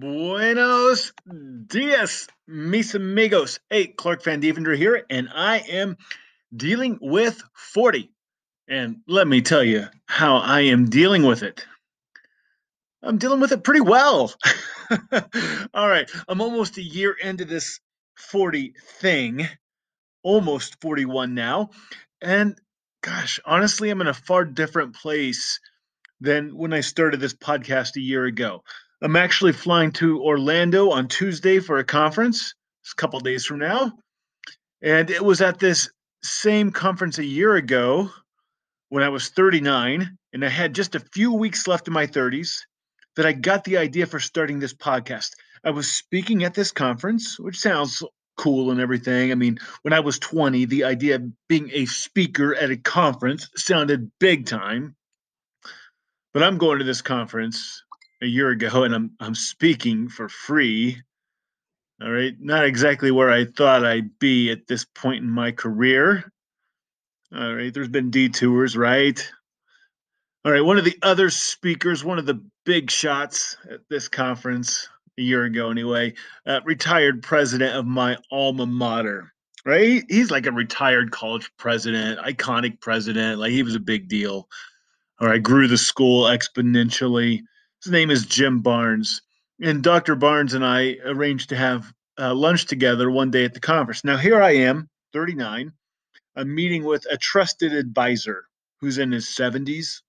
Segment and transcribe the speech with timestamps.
[0.00, 3.60] Buenos dias, mis amigos.
[3.68, 5.98] Hey, Clark Van Devender here, and I am
[6.56, 8.10] dealing with 40.
[8.66, 11.66] And let me tell you how I am dealing with it.
[13.02, 14.32] I'm dealing with it pretty well.
[15.74, 17.78] All right, I'm almost a year into this
[18.16, 19.46] 40 thing,
[20.22, 21.72] almost 41 now.
[22.22, 22.58] And
[23.02, 25.60] gosh, honestly, I'm in a far different place
[26.22, 28.62] than when I started this podcast a year ago.
[29.02, 32.54] I'm actually flying to Orlando on Tuesday for a conference.
[32.82, 33.92] It's a couple days from now.
[34.82, 35.88] And it was at this
[36.22, 38.10] same conference a year ago
[38.90, 42.58] when I was 39 and I had just a few weeks left in my 30s
[43.16, 45.30] that I got the idea for starting this podcast.
[45.64, 48.02] I was speaking at this conference, which sounds
[48.36, 49.32] cool and everything.
[49.32, 53.48] I mean, when I was 20, the idea of being a speaker at a conference
[53.56, 54.94] sounded big time.
[56.34, 57.82] But I'm going to this conference
[58.22, 61.00] a year ago and I'm I'm speaking for free.
[62.02, 66.32] All right, not exactly where I thought I'd be at this point in my career.
[67.34, 69.30] All right, there's been detours, right?
[70.44, 74.88] All right, one of the other speakers, one of the big shots at this conference
[75.18, 76.14] a year ago, anyway,
[76.46, 79.32] uh, retired president of my alma mater.
[79.66, 83.38] Right, he's like a retired college president, iconic president.
[83.38, 84.48] Like he was a big deal.
[85.20, 87.42] All right, grew the school exponentially.
[87.82, 89.22] His name is Jim Barnes.
[89.62, 90.14] And Dr.
[90.14, 94.04] Barnes and I arranged to have uh, lunch together one day at the conference.
[94.04, 95.72] Now, here I am, 39.
[96.36, 98.44] I'm meeting with a trusted advisor
[98.80, 100.00] who's in his 70s,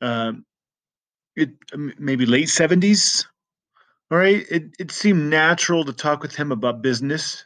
[0.00, 0.44] um,
[1.34, 1.50] it
[1.98, 3.26] maybe late 70s.
[4.10, 4.46] All right.
[4.50, 7.44] It, it seemed natural to talk with him about business,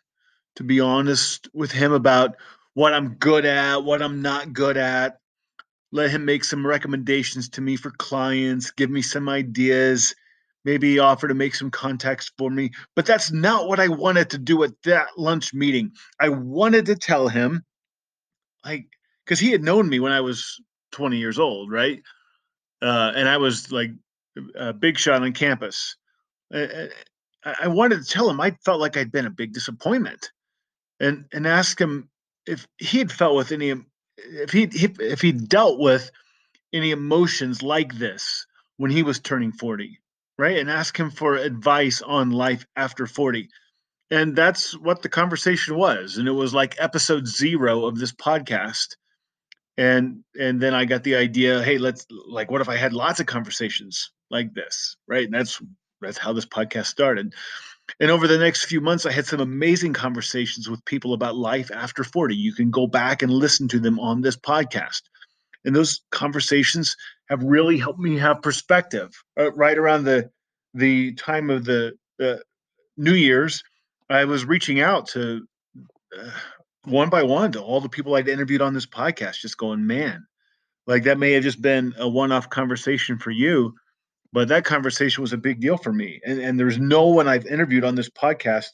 [0.56, 2.36] to be honest with him about
[2.74, 5.19] what I'm good at, what I'm not good at,
[5.92, 10.14] let him make some recommendations to me for clients, give me some ideas,
[10.64, 12.70] maybe offer to make some contacts for me.
[12.94, 15.92] But that's not what I wanted to do at that lunch meeting.
[16.20, 17.64] I wanted to tell him,
[18.64, 18.86] like,
[19.24, 20.60] because he had known me when I was
[20.92, 22.00] 20 years old, right?
[22.82, 23.90] Uh, and I was like
[24.54, 25.96] a big shot on campus.
[26.52, 26.88] I,
[27.44, 30.30] I wanted to tell him I felt like I'd been a big disappointment,
[30.98, 32.08] and and ask him
[32.46, 33.74] if he had felt with any
[34.28, 36.10] if he if he dealt with
[36.72, 39.98] any emotions like this when he was turning 40
[40.38, 43.48] right and ask him for advice on life after 40
[44.10, 48.96] and that's what the conversation was and it was like episode 0 of this podcast.
[49.76, 53.20] And and then i got the idea hey let's like what if i had lots
[53.20, 54.96] of conversations like this?
[55.06, 55.62] Right and that's
[56.00, 57.34] that's how this podcast started
[57.98, 61.70] and over the next few months, I had some amazing conversations with people about life
[61.74, 62.36] after 40.
[62.36, 65.02] You can go back and listen to them on this podcast.
[65.64, 66.96] And those conversations
[67.28, 69.10] have really helped me have perspective.
[69.38, 70.30] Uh, right around the
[70.74, 71.92] the time of the
[72.22, 72.36] uh,
[72.96, 73.62] New Year's,
[74.08, 75.46] I was reaching out to
[76.16, 76.30] uh,
[76.84, 80.24] one by one to all the people I'd interviewed on this podcast, just going, man,
[80.86, 83.74] like that may have just been a one off conversation for you,
[84.32, 86.20] but that conversation was a big deal for me.
[86.24, 88.66] And, and there's no one I've interviewed on this podcast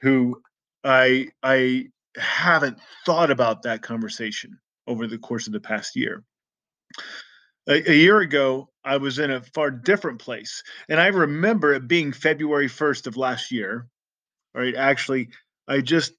[0.00, 0.40] who
[0.84, 6.24] I I haven't thought about that conversation over the course of the past year.
[7.68, 10.62] A, a, year ago, I was in a far different place.
[10.88, 13.86] And I remember it being February 1st of last year.
[14.54, 14.74] All right.
[14.74, 15.28] Actually,
[15.68, 16.12] I just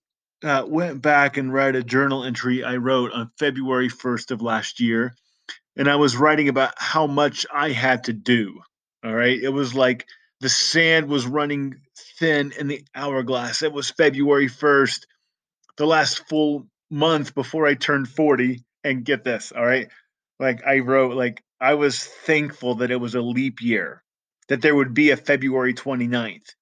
[0.44, 4.80] uh, went back and read a journal entry I wrote on February 1st of last
[4.80, 5.14] year
[5.76, 8.62] and I was writing about how much I had to do.
[9.04, 9.40] All right.
[9.42, 10.06] It was like
[10.40, 11.76] the sand was running
[12.20, 13.62] thin in the hourglass.
[13.62, 15.06] It was February 1st,
[15.78, 18.64] the last full month before I turned 40.
[18.84, 19.90] And get this, all right.
[20.40, 24.04] Like I wrote, like I was thankful that it was a leap year,
[24.48, 26.56] that there would be a February 29th.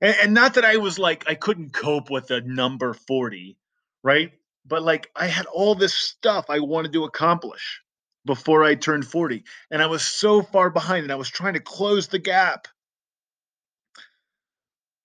[0.00, 3.56] And, and not that I was like, I couldn't cope with the number 40,
[4.04, 4.30] right?
[4.64, 7.80] But like I had all this stuff I wanted to accomplish
[8.24, 9.44] before I turned 40.
[9.70, 12.68] And I was so far behind and I was trying to close the gap.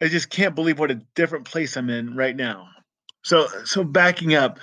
[0.01, 2.69] I just can't believe what a different place I'm in right now.
[3.23, 4.59] So so backing up,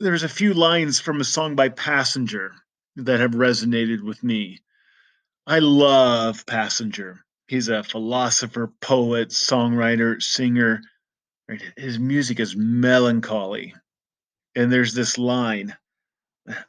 [0.00, 2.52] there's a few lines from a song by Passenger
[2.96, 4.58] that have resonated with me.
[5.46, 7.20] I love Passenger.
[7.46, 10.82] He's a philosopher, poet, songwriter, singer.
[11.76, 13.74] His music is melancholy.
[14.56, 15.76] And there's this line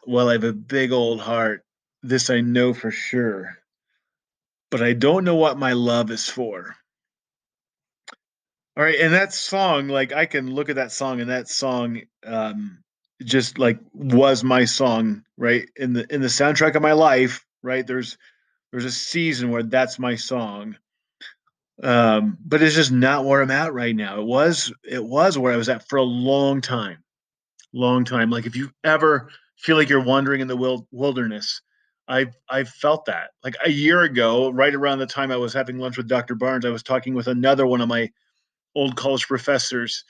[0.05, 1.63] well, I have a big old heart.
[2.03, 3.57] This I know for sure.
[4.69, 6.75] But I don't know what my love is for.
[8.75, 12.01] All right, and that song, like I can look at that song, and that song
[12.23, 12.83] um,
[13.23, 15.67] just like was my song, right?
[15.75, 17.87] In the in the soundtrack of my life, right?
[17.87, 18.17] There's
[18.71, 20.77] there's a season where that's my song.
[21.81, 24.19] Um, but it's just not where I'm at right now.
[24.19, 27.03] It was it was where I was at for a long time.
[27.73, 28.29] Long time.
[28.29, 31.61] Like if you ever feel like you're wandering in the wil- wilderness,
[32.07, 33.31] I've I've felt that.
[33.43, 36.35] Like a year ago, right around the time I was having lunch with Dr.
[36.35, 38.09] Barnes, I was talking with another one of my
[38.75, 40.03] old college professors,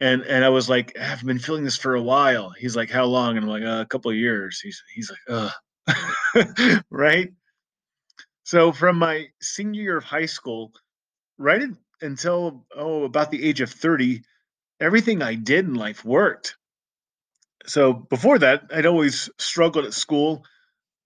[0.00, 2.50] and and I was like, I've been feeling this for a while.
[2.50, 3.36] He's like, How long?
[3.36, 4.60] And I'm like, uh, a couple of years.
[4.60, 7.30] He's he's like, uh right.
[8.44, 10.72] So from my senior year of high school,
[11.38, 11.62] right
[12.00, 14.22] until oh about the age of 30,
[14.80, 16.56] everything I did in life worked.
[17.66, 20.44] So before that, I'd always struggled at school.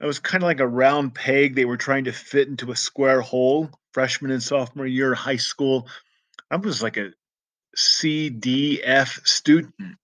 [0.00, 2.76] I was kind of like a round peg they were trying to fit into a
[2.76, 3.70] square hole.
[3.92, 5.88] Freshman and sophomore year of high school,
[6.50, 7.12] I was like a
[7.74, 9.96] C, D, F student.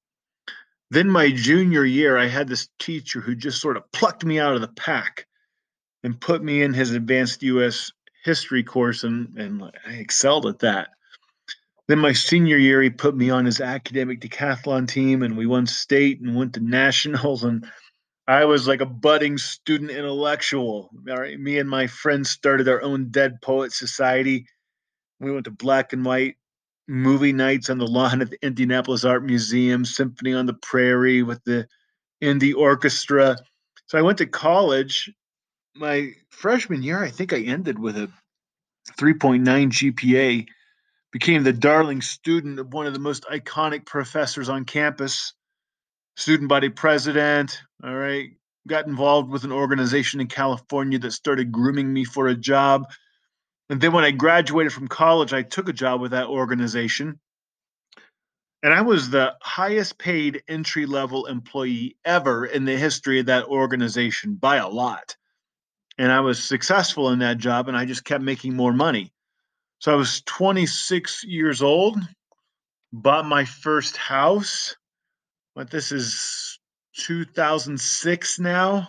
[0.90, 4.54] Then my junior year, I had this teacher who just sort of plucked me out
[4.54, 5.26] of the pack
[6.02, 7.92] and put me in his advanced US
[8.24, 10.88] history course, and, and I excelled at that.
[11.92, 15.66] Then my senior year, he put me on his academic decathlon team, and we won
[15.66, 17.44] state and went to nationals.
[17.44, 17.66] And
[18.26, 20.88] I was like a budding student intellectual.
[21.10, 24.46] All right, me and my friends started our own Dead Poet Society.
[25.20, 26.36] We went to black and white
[26.88, 31.44] movie nights on the lawn at the Indianapolis Art Museum, Symphony on the Prairie with
[31.44, 31.68] the
[32.22, 33.36] Indy Orchestra.
[33.84, 35.12] So I went to college.
[35.76, 38.10] My freshman year, I think I ended with a
[38.98, 40.46] 3.9 GPA
[41.12, 45.34] became the darling student of one of the most iconic professors on campus,
[46.16, 47.62] student body president.
[47.84, 48.30] All right.
[48.66, 52.86] Got involved with an organization in California that started grooming me for a job.
[53.68, 57.20] And then when I graduated from college, I took a job with that organization.
[58.62, 63.46] And I was the highest paid entry level employee ever in the history of that
[63.46, 65.16] organization by a lot.
[65.98, 69.12] And I was successful in that job and I just kept making more money.
[69.82, 71.98] So I was 26 years old,
[72.92, 74.76] bought my first house.
[75.56, 76.60] But this is
[76.98, 78.86] 2006 now.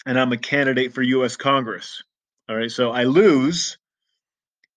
[0.04, 1.36] and I'm a candidate for U.S.
[1.36, 2.02] Congress.
[2.48, 3.78] All right, so I lose,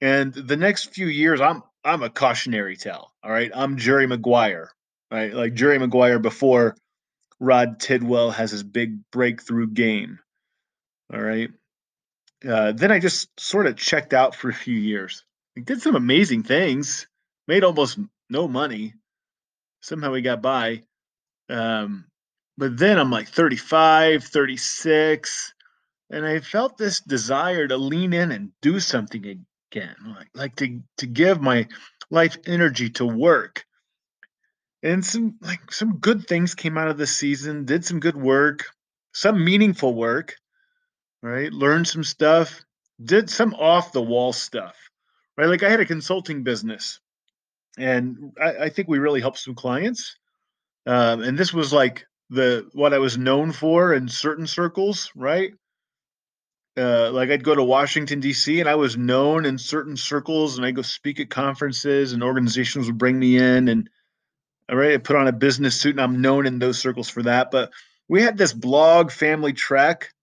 [0.02, 3.12] and the next few years, I'm I'm a cautionary tale.
[3.24, 4.72] All right, I'm Jerry Maguire.
[5.12, 6.76] Right, like Jerry Maguire before
[7.40, 10.20] Rod Tidwell has his big breakthrough game.
[11.12, 11.50] All right.
[12.48, 15.24] Uh, then I just sort of checked out for a few years.
[15.56, 17.08] He did some amazing things,
[17.48, 18.00] made almost
[18.30, 18.94] no money.
[19.82, 20.84] Somehow he got by.
[21.50, 22.06] Um,
[22.58, 25.54] but then I'm like 35, 36,
[26.12, 30.82] and I felt this desire to lean in and do something again, like, like to,
[30.98, 31.68] to give my
[32.12, 33.66] life energy to work.
[34.82, 38.66] And some like some good things came out of this season, did some good work,
[39.14, 40.36] some meaningful work,
[41.22, 41.52] right?
[41.52, 42.64] Learned some stuff,
[43.04, 44.89] did some off the wall stuff
[45.40, 45.48] right?
[45.48, 47.00] Like I had a consulting business,
[47.78, 50.18] and I, I think we really helped some clients.
[50.86, 55.54] Um, and this was like the what I was known for in certain circles, right?
[56.78, 58.60] Uh, like I'd go to Washington D.C.
[58.60, 62.88] and I was known in certain circles, and I go speak at conferences, and organizations
[62.88, 63.90] would bring me in, and
[64.70, 67.24] all right, I put on a business suit, and I'm known in those circles for
[67.24, 67.50] that.
[67.50, 67.72] But
[68.10, 70.14] we had this blog, Family track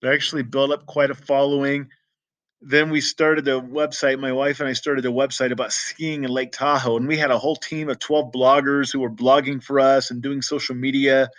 [0.00, 1.88] that actually built up quite a following
[2.62, 4.18] then we started a website.
[4.18, 7.30] My wife and I started a website about skiing in Lake Tahoe, and we had
[7.30, 11.30] a whole team of 12 bloggers who were blogging for us and doing social media.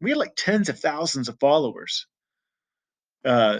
[0.00, 2.06] We had like tens of thousands of followers.
[3.24, 3.58] Uh,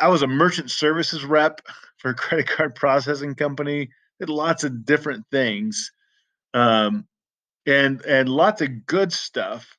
[0.00, 1.60] I was a merchant services rep
[1.98, 3.90] for a credit card processing company.
[4.18, 5.92] Did lots of different things,
[6.52, 7.06] um,
[7.64, 9.78] and and lots of good stuff.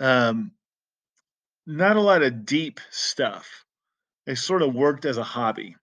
[0.00, 0.50] Um,
[1.64, 3.64] not a lot of deep stuff.
[4.28, 5.76] I sort of worked as a hobby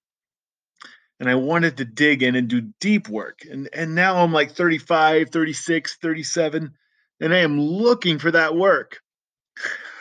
[1.19, 3.39] and I wanted to dig in and do deep work.
[3.49, 6.73] And and now I'm like 35, 36, 37
[7.21, 8.99] and I am looking for that work.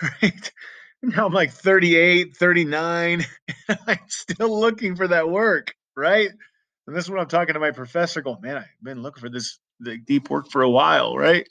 [0.23, 0.53] right?
[1.03, 3.25] Now I'm like 38, 39
[3.87, 6.31] I'm still looking for that work, right?
[6.87, 9.29] And this is what I'm talking to my professor going, "Man, I've been looking for
[9.29, 9.59] this
[10.07, 11.47] deep work for a while, right?"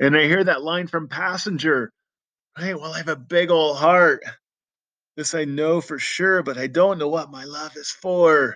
[0.00, 1.92] And I hear that line from Passenger,
[2.58, 2.78] right?
[2.78, 4.22] Well, I have a big old heart.
[5.16, 8.54] This I know for sure, but I don't know what my love is for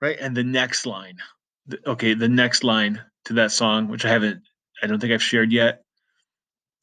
[0.00, 0.16] right?
[0.18, 1.18] And the next line,
[1.86, 4.42] okay, the next line, to that song, which I haven't,
[4.82, 5.84] I don't think I've shared yet,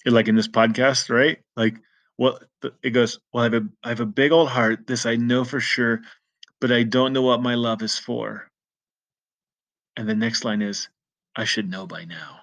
[0.05, 1.39] like in this podcast, right?
[1.55, 1.79] Like,
[2.17, 2.39] well,
[2.83, 4.87] it goes, well, I have a, I have a big old heart.
[4.87, 6.01] This I know for sure,
[6.59, 8.49] but I don't know what my love is for.
[9.95, 10.89] And the next line is,
[11.35, 12.39] I should know by now.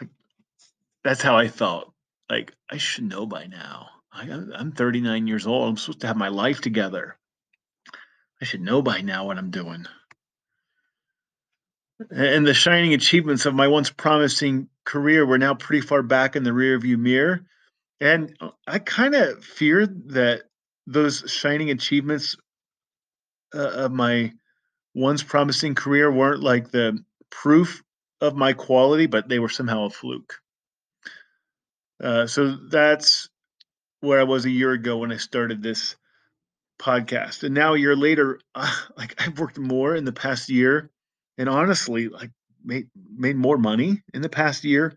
[0.00, 0.08] Like,
[1.04, 1.92] that's how I felt.
[2.30, 3.88] Like, I should know by now.
[4.12, 5.68] I, I'm 39 years old.
[5.68, 7.16] I'm supposed to have my life together.
[8.42, 9.86] I should know by now what I'm doing.
[12.10, 16.42] And the shining achievements of my once promising career were now pretty far back in
[16.42, 17.46] the rearview mirror.
[18.00, 20.42] And I kind of feared that
[20.88, 22.36] those shining achievements
[23.54, 24.32] uh, of my
[24.92, 26.98] once promising career weren't like the
[27.30, 27.84] proof
[28.20, 30.40] of my quality, but they were somehow a fluke.
[32.02, 33.28] Uh, so that's
[34.00, 35.94] where I was a year ago when I started this
[36.82, 37.44] podcast.
[37.44, 40.90] And now a year later, uh, like I've worked more in the past year
[41.38, 42.30] and honestly, like
[42.64, 44.96] made made more money in the past year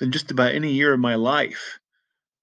[0.00, 1.78] than just about any year of my life.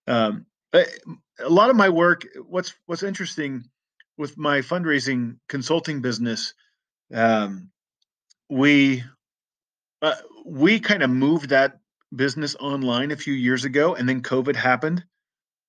[0.07, 3.65] Um, a lot of my work, what's what's interesting
[4.17, 6.53] with my fundraising consulting business,
[7.13, 7.69] um,
[8.49, 9.03] we
[10.01, 11.79] uh, we kind of moved that
[12.15, 15.03] business online a few years ago, and then COVID happened,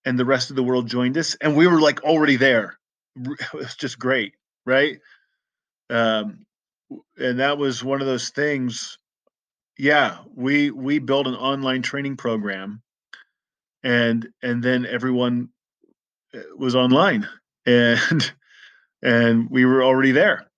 [0.04, 2.79] and the rest of the world joined us, and we were like already there.
[3.40, 4.98] It was just great, right?
[5.90, 6.46] Um,
[7.18, 8.98] and that was one of those things.
[9.78, 12.82] Yeah, we we built an online training program,
[13.82, 15.48] and and then everyone
[16.34, 17.28] uh, was online,
[17.66, 18.32] and
[19.02, 20.50] and we were already there.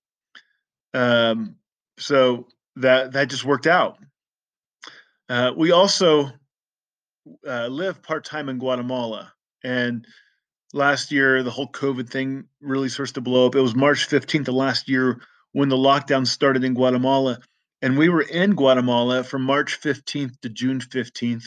[0.93, 1.55] Um,
[1.97, 3.97] so that that just worked out.
[5.29, 6.29] Uh, we also
[7.47, 9.33] uh, live part time in Guatemala,
[9.63, 10.05] and
[10.73, 13.55] last year the whole COVID thing really starts to blow up.
[13.55, 15.21] It was March fifteenth of last year
[15.53, 17.39] when the lockdown started in Guatemala,
[17.81, 21.45] and we were in Guatemala from March fifteenth to June fifteenth,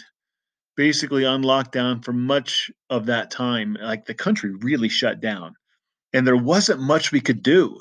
[0.76, 3.76] basically on lockdown for much of that time.
[3.80, 5.54] Like the country really shut down,
[6.12, 7.78] and there wasn't much we could do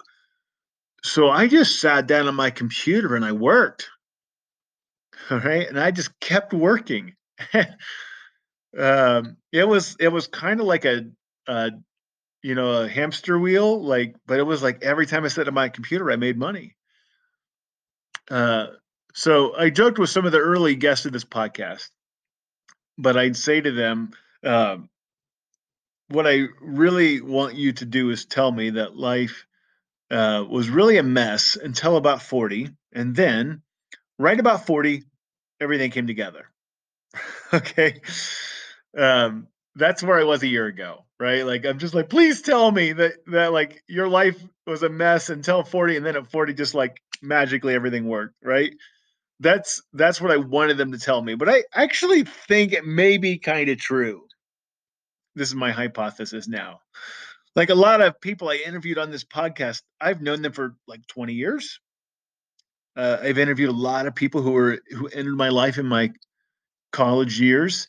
[1.05, 3.89] so I just sat down on my computer and I worked.
[5.29, 5.67] All right.
[5.67, 7.13] And I just kept working.
[8.79, 11.05] um, it was it was kind of like a,
[11.47, 11.71] a
[12.41, 15.53] you know a hamster wheel like but it was like every time i sat at
[15.53, 16.75] my computer i made money
[18.31, 18.67] uh,
[19.13, 21.89] so i joked with some of the early guests of this podcast
[22.97, 24.11] but i'd say to them
[24.43, 24.89] um,
[26.09, 29.45] what i really want you to do is tell me that life
[30.11, 32.69] uh, was really a mess until about 40.
[32.93, 33.61] And then,
[34.17, 35.03] right about 40,
[35.59, 36.49] everything came together.
[37.53, 38.01] okay.
[38.97, 41.45] Um, that's where I was a year ago, right?
[41.45, 45.29] Like, I'm just like, please tell me that, that like your life was a mess
[45.29, 45.97] until 40.
[45.97, 48.73] And then at 40, just like magically everything worked, right?
[49.41, 51.35] That's that's what I wanted them to tell me.
[51.35, 54.25] But I actually think it may be kind of true.
[55.35, 56.79] This is my hypothesis now
[57.55, 61.05] like a lot of people I interviewed on this podcast, I've known them for like
[61.07, 61.79] 20 years.
[62.95, 66.11] Uh, I've interviewed a lot of people who were who entered my life in my
[66.91, 67.87] college years,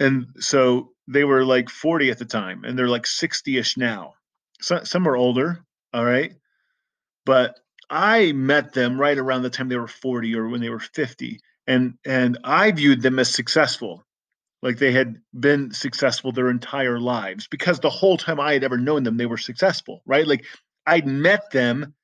[0.00, 4.14] and so they were like 40 at the time, and they're like 60ish now.
[4.60, 6.34] So, some are older, all right,
[7.26, 7.58] but
[7.90, 11.38] I met them right around the time they were 40 or when they were 50,
[11.66, 14.04] and and I viewed them as successful
[14.62, 18.78] like they had been successful their entire lives because the whole time I had ever
[18.78, 20.26] known them, they were successful, right?
[20.26, 20.46] Like
[20.86, 21.94] I'd met them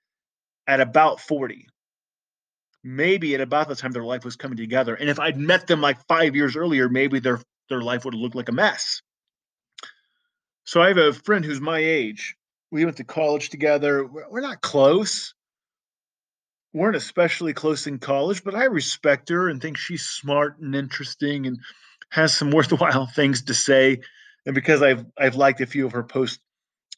[0.66, 1.68] at about 40,
[2.82, 4.96] maybe at about the time their life was coming together.
[4.96, 8.20] And if I'd met them like five years earlier, maybe their their life would have
[8.20, 9.02] looked like a mess.
[10.64, 12.36] So I have a friend who's my age.
[12.70, 14.06] We went to college together.
[14.06, 15.34] We're not close.
[16.74, 21.46] Weren't especially close in college, but I respect her and think she's smart and interesting
[21.46, 21.58] and
[22.10, 24.00] has some worthwhile things to say.
[24.44, 26.38] And because I've I've liked a few of her posts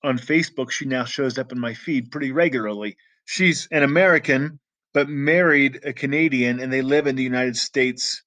[0.03, 2.97] on Facebook, she now shows up in my feed pretty regularly.
[3.25, 4.59] She's an American,
[4.93, 8.23] but married a Canadian, and they live in the United States,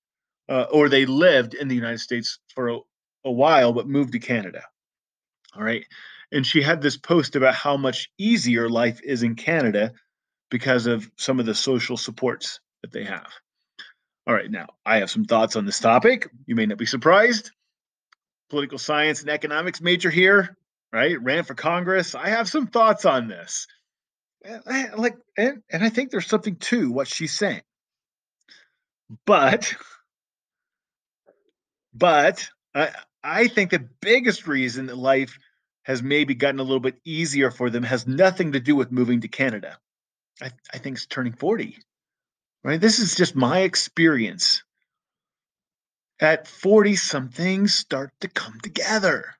[0.54, 2.80] uh, or they lived in the United States for a,
[3.26, 4.62] a while, but moved to Canada.
[5.56, 5.84] All right.
[6.32, 9.94] And she had this post about how much easier life is in Canada
[10.52, 13.32] because of some of the social supports that they have.
[14.28, 16.30] All right, now I have some thoughts on this topic.
[16.46, 17.50] You may not be surprised.
[18.52, 20.56] Political science and economics major here,
[20.92, 21.20] right?
[21.20, 22.14] Ran for Congress.
[22.14, 23.66] I have some thoughts on this.
[24.96, 27.64] Like, and, and I think there's something to what she's saying.
[29.26, 29.74] But,
[31.94, 32.92] but I,
[33.24, 35.38] I think the biggest reason that life
[35.84, 39.22] has maybe gotten a little bit easier for them has nothing to do with moving
[39.22, 39.78] to Canada.
[40.42, 41.78] I, I think it's turning 40
[42.64, 42.80] right?
[42.80, 44.64] This is just my experience.
[46.20, 49.36] At 40, some things start to come together.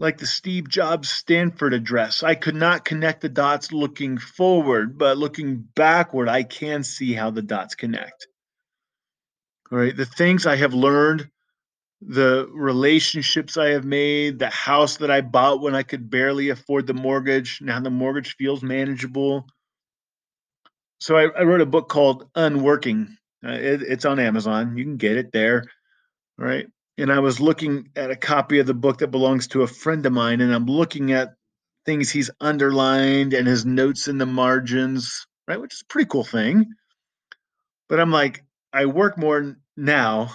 [0.00, 5.18] Like the Steve Jobs Stanford address, I could not connect the dots looking forward, but
[5.18, 8.28] looking backward, I can see how the dots connect.
[9.70, 9.96] All right.
[9.96, 11.28] The things I have learned,
[12.00, 16.86] the relationships I have made, the house that I bought when I could barely afford
[16.86, 17.60] the mortgage.
[17.60, 19.46] Now the mortgage feels manageable.
[21.00, 23.16] So I, I wrote a book called Unworking.
[23.44, 24.76] Uh, it, it's on Amazon.
[24.76, 25.64] You can get it there.
[26.38, 26.66] Right.
[26.96, 30.04] And I was looking at a copy of the book that belongs to a friend
[30.04, 31.34] of mine, and I'm looking at
[31.86, 35.60] things he's underlined and his notes in the margins, right?
[35.60, 36.66] Which is a pretty cool thing.
[37.88, 40.32] But I'm like, I work more now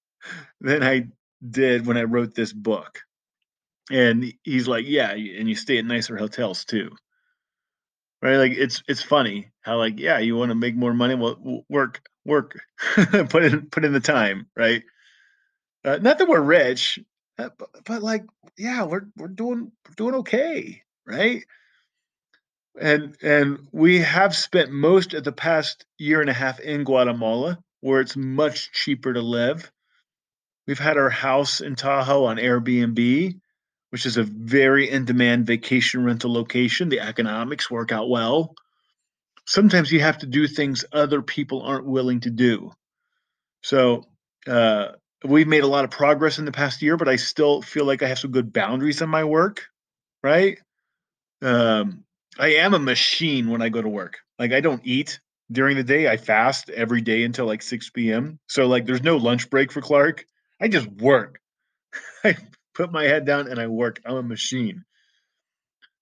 [0.60, 1.08] than I
[1.48, 3.00] did when I wrote this book.
[3.90, 6.90] And he's like, yeah, and you stay at nicer hotels too.
[8.20, 8.36] Right?
[8.36, 12.02] Like it's it's funny how like, yeah, you want to make more money, well work
[12.24, 12.58] work
[13.28, 14.82] put in put in the time, right?
[15.84, 16.98] Uh, not that we're rich,
[17.38, 18.24] uh, but, but like
[18.58, 21.44] yeah, we're we're doing we're doing okay, right?
[22.80, 27.58] And and we have spent most of the past year and a half in Guatemala
[27.80, 29.70] where it's much cheaper to live.
[30.66, 33.40] We've had our house in Tahoe on Airbnb,
[33.90, 36.88] which is a very in demand vacation rental location.
[36.88, 38.54] The economics work out well.
[39.46, 42.72] Sometimes you have to do things other people aren't willing to do.
[43.62, 44.04] So,
[44.46, 44.88] uh,
[45.24, 48.02] we've made a lot of progress in the past year, but I still feel like
[48.02, 49.66] I have some good boundaries in my work,
[50.22, 50.58] right?
[51.42, 52.04] Um,
[52.38, 54.18] I am a machine when I go to work.
[54.38, 56.08] Like I don't eat during the day.
[56.08, 58.38] I fast every day until like 6 p.m.
[58.48, 60.24] So like there's no lunch break for Clark.
[60.60, 61.40] I just work.
[62.24, 62.36] I
[62.74, 64.00] put my head down and I work.
[64.04, 64.84] I'm a machine.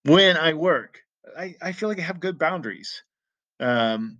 [0.05, 1.01] When I work,
[1.37, 3.03] I, I feel like I have good boundaries.
[3.59, 4.19] Um,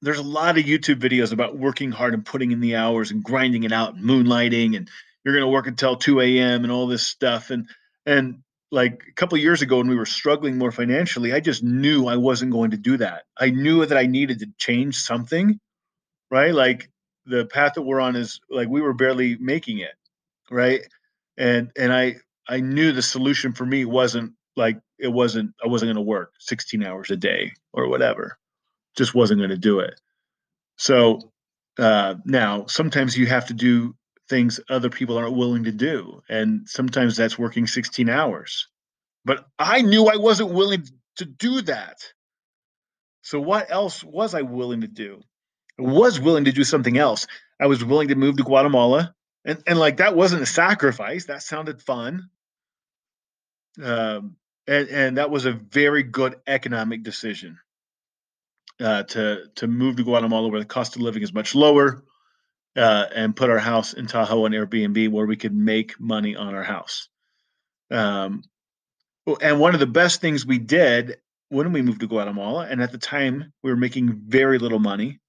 [0.00, 3.22] there's a lot of YouTube videos about working hard and putting in the hours and
[3.22, 4.90] grinding it out, and moonlighting, and
[5.24, 6.64] you're going to work until 2 a.m.
[6.64, 7.50] and all this stuff.
[7.50, 7.68] And
[8.04, 12.08] and like a couple years ago when we were struggling more financially, I just knew
[12.08, 13.24] I wasn't going to do that.
[13.38, 15.60] I knew that I needed to change something,
[16.30, 16.54] right?
[16.54, 16.90] Like
[17.26, 19.92] the path that we're on is like we were barely making it,
[20.50, 20.80] right?
[21.36, 22.16] And and I
[22.48, 26.32] I knew the solution for me wasn't like it wasn't I wasn't going to work
[26.40, 28.38] 16 hours a day or whatever.
[28.96, 30.00] Just wasn't going to do it.
[30.78, 31.30] So
[31.78, 33.94] uh, now sometimes you have to do
[34.32, 36.22] things other people aren't willing to do.
[36.26, 38.66] And sometimes that's working 16 hours.
[39.26, 40.84] But I knew I wasn't willing
[41.16, 41.98] to do that.
[43.20, 45.20] So what else was I willing to do?
[45.78, 47.26] I was willing to do something else.
[47.60, 49.14] I was willing to move to Guatemala.
[49.44, 51.26] And, and like that wasn't a sacrifice.
[51.26, 52.30] That sounded fun.
[53.82, 57.58] Um, and, and that was a very good economic decision
[58.80, 62.02] uh, to to move to Guatemala, where the cost of living is much lower,
[62.76, 66.54] uh, and put our house in Tahoe on Airbnb where we could make money on
[66.54, 67.08] our house.
[67.90, 68.42] Um,
[69.40, 72.92] and one of the best things we did when we moved to Guatemala, and at
[72.92, 75.20] the time we were making very little money,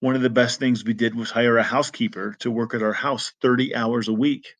[0.00, 2.92] one of the best things we did was hire a housekeeper to work at our
[2.92, 4.54] house 30 hours a week.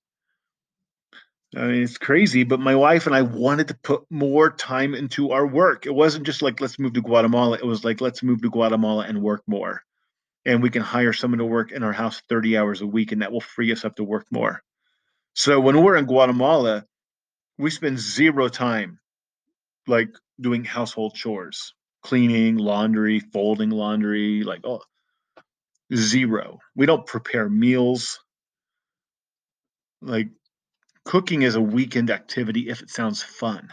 [1.57, 5.33] I mean, it's crazy, but my wife and I wanted to put more time into
[5.33, 5.87] our work.
[5.87, 7.57] It wasn't just like, let's move to Guatemala.
[7.57, 9.83] It was like, let's move to Guatemala and work more
[10.45, 13.23] and we can hire someone to work in our house 30 hours a week and
[13.23, 14.63] that will free us up to work more.
[15.35, 16.85] So when we're in guatemala
[17.59, 19.01] we spend zero time
[19.87, 24.81] like doing household chores cleaning laundry folding laundry like oh
[25.95, 26.59] zero.
[26.75, 28.21] We don't prepare meals.
[30.01, 30.29] Like
[31.05, 33.71] cooking is a weekend activity if it sounds fun.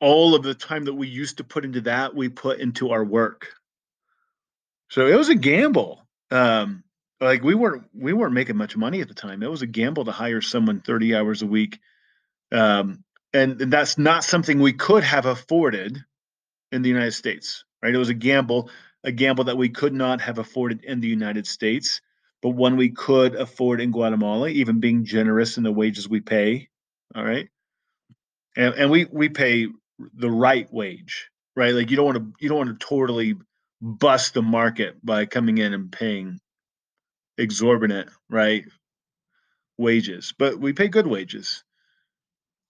[0.00, 3.04] All of the time that we used to put into that we put into our
[3.04, 3.48] work
[4.94, 6.06] so it was a gamble.
[6.30, 6.84] Um,
[7.20, 9.42] like we weren't we weren't making much money at the time.
[9.42, 11.80] It was a gamble to hire someone 30 hours a week.
[12.52, 13.02] Um,
[13.32, 15.98] and, and that's not something we could have afforded
[16.70, 17.92] in the United States, right?
[17.92, 18.70] It was a gamble,
[19.02, 22.00] a gamble that we could not have afforded in the United States,
[22.40, 26.68] but one we could afford in Guatemala, even being generous in the wages we pay.
[27.16, 27.48] All right.
[28.56, 29.66] And, and we we pay
[29.98, 31.74] the right wage, right?
[31.74, 33.34] Like you don't want to you don't want to totally
[33.80, 36.40] bust the market by coming in and paying
[37.38, 38.64] exorbitant right
[39.78, 40.34] wages.
[40.38, 41.64] But we pay good wages.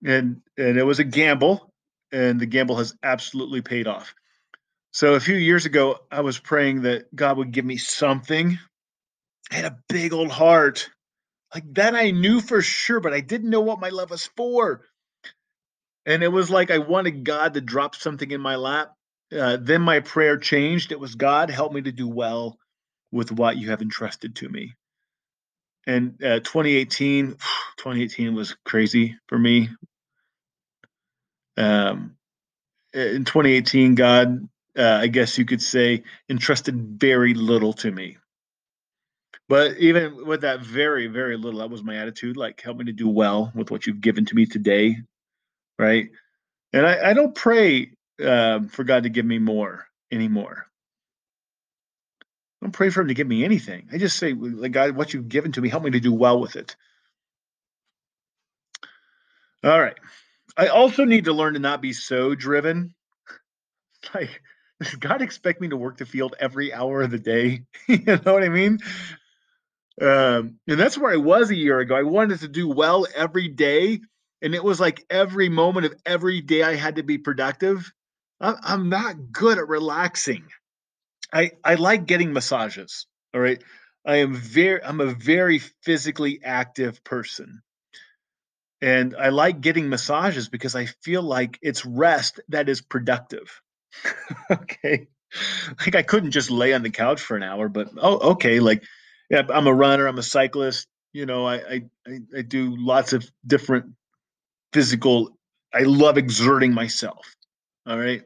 [0.04, 1.72] And and it was a gamble
[2.12, 4.14] and the gamble has absolutely paid off.
[4.92, 8.58] So a few years ago i was praying that god would give me something.
[9.50, 10.90] I had a big old heart
[11.54, 14.82] like that i knew for sure but i didn't know what my love was for.
[16.06, 18.93] And it was like i wanted god to drop something in my lap
[19.34, 20.92] uh, then my prayer changed.
[20.92, 22.58] It was God, help me to do well
[23.12, 24.74] with what you have entrusted to me.
[25.86, 27.28] And uh, 2018,
[27.78, 29.70] 2018 was crazy for me.
[31.56, 32.16] Um,
[32.92, 38.16] in 2018, God, uh, I guess you could say, entrusted very little to me.
[39.48, 42.36] But even with that very, very little, that was my attitude.
[42.36, 44.96] Like, help me to do well with what you've given to me today,
[45.78, 46.08] right?
[46.72, 47.92] And I, I don't pray
[48.22, 50.66] um, for God to give me more anymore.
[52.60, 53.88] I don't pray for Him to give me anything.
[53.92, 56.40] I just say, like, God, what you've given to me, help me to do well
[56.40, 56.76] with it.
[59.62, 59.96] All right.
[60.56, 62.94] I also need to learn to not be so driven.
[64.12, 64.42] Like,
[64.82, 67.62] does God expect me to work the field every hour of the day?
[67.88, 68.80] you know what I mean?
[69.98, 71.94] Um, and that's where I was a year ago.
[71.94, 74.00] I wanted to do well every day.
[74.42, 77.90] And it was like every moment of every day I had to be productive.
[78.40, 80.44] I'm not good at relaxing.
[81.32, 83.06] I, I like getting massages.
[83.34, 83.62] All right.
[84.06, 87.62] I am very, I'm a very physically active person.
[88.82, 93.62] And I like getting massages because I feel like it's rest that is productive.
[94.50, 95.06] okay.
[95.80, 98.60] Like I couldn't just lay on the couch for an hour, but oh, okay.
[98.60, 98.84] Like
[99.30, 100.06] yeah, I'm a runner.
[100.06, 100.86] I'm a cyclist.
[101.12, 101.82] You know, I, I
[102.36, 103.86] I do lots of different
[104.72, 105.36] physical.
[105.72, 107.34] I love exerting myself.
[107.86, 108.22] All right,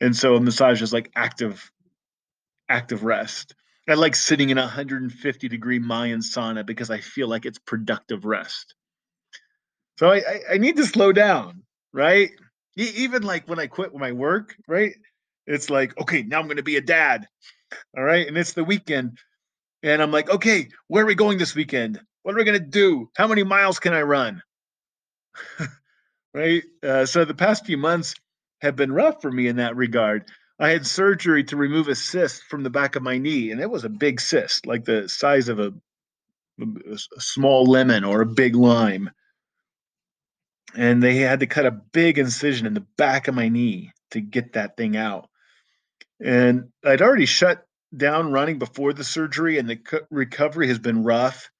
[0.00, 1.70] and so massage is like active,
[2.68, 3.54] active rest.
[3.88, 8.24] I like sitting in a 150 degree Mayan sauna because I feel like it's productive
[8.24, 8.74] rest.
[9.98, 12.30] So I, I, I need to slow down, right?
[12.76, 14.94] even like when I quit my work, right?
[15.46, 17.28] It's like, okay, now I'm going to be a dad.
[17.96, 18.26] All right.
[18.26, 19.18] And it's the weekend.
[19.82, 22.00] And I'm like, okay, where are we going this weekend?
[22.22, 23.10] What are we going to do?
[23.16, 24.42] How many miles can I run?
[26.34, 26.62] right.
[26.82, 28.14] Uh, so the past few months
[28.60, 30.24] have been rough for me in that regard.
[30.58, 33.70] I had surgery to remove a cyst from the back of my knee, and it
[33.70, 35.72] was a big cyst, like the size of a,
[36.60, 39.10] a small lemon or a big lime.
[40.76, 44.20] And they had to cut a big incision in the back of my knee to
[44.20, 45.28] get that thing out.
[46.20, 51.04] And I'd already shut down running before the surgery, and the co- recovery has been
[51.04, 51.50] rough.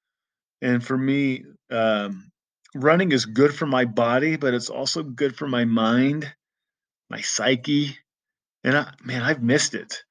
[0.63, 2.31] And for me, um,
[2.75, 6.33] running is good for my body, but it's also good for my mind,
[7.15, 7.97] my psyche.
[8.65, 10.03] And I, man, I've missed it.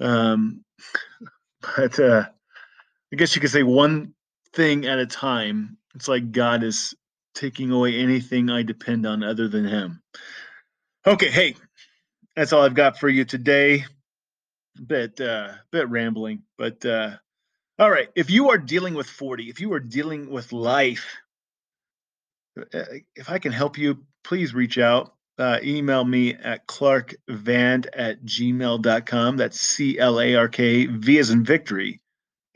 [0.00, 0.64] Um,
[1.76, 2.24] but uh,
[3.12, 4.14] I guess you could say one
[4.52, 5.78] thing at a time.
[5.94, 6.94] It's like God is
[7.36, 10.02] taking away anything I depend on other than Him.
[11.06, 11.54] Okay, hey,
[12.34, 13.84] that's all I've got for you today
[14.88, 17.10] bit uh bit rambling but uh
[17.78, 21.06] all right if you are dealing with 40 if you are dealing with life
[22.58, 22.82] uh,
[23.14, 29.36] if i can help you please reach out uh, email me at clarkvand at gmail.com
[29.36, 32.00] that's c-l-a-r-k v as in victory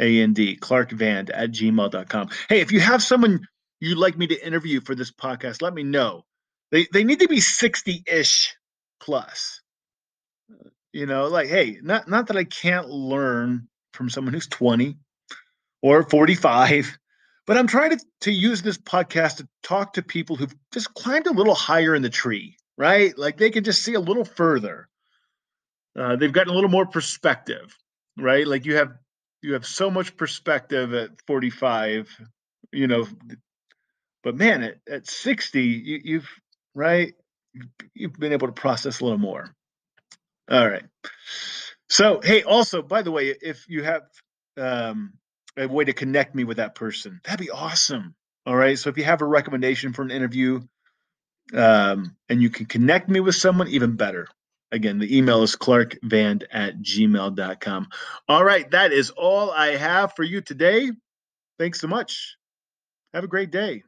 [0.01, 3.41] a-n-d clarkvand at gmail.com hey if you have someone
[3.81, 6.25] you'd like me to interview for this podcast let me know.
[6.71, 8.55] They, they need to be 60-ish
[9.01, 9.63] plus.
[10.93, 14.97] You know, like, hey, not not that I can't learn from someone who's 20
[15.83, 16.99] or 45,
[17.47, 21.27] but I'm trying to, to use this podcast to talk to people who've just climbed
[21.27, 23.19] a little higher in the tree, right?
[23.19, 24.89] Like they can just see a little further.
[25.99, 27.77] Uh, they've gotten a little more perspective,
[28.17, 28.47] right?
[28.47, 28.93] Like you have
[29.43, 32.09] you have so much perspective at 45,
[32.73, 33.07] you know,
[34.23, 36.29] but man, at, at 60, you, you've
[36.75, 37.15] right,
[37.95, 39.55] you've been able to process a little more.
[40.51, 40.85] All right.
[41.89, 44.03] So, hey, also, by the way, if you have
[44.57, 45.15] um,
[45.57, 48.15] a way to connect me with that person, that'd be awesome.
[48.47, 48.79] All right.
[48.79, 50.61] So, if you have a recommendation for an interview
[51.55, 54.29] um, and you can connect me with someone, even better.
[54.71, 57.89] Again, the email is clarkvand at gmail.com.
[58.29, 58.71] All right.
[58.71, 60.91] That is all I have for you today.
[61.59, 62.37] Thanks so much.
[63.15, 63.83] Have a great day.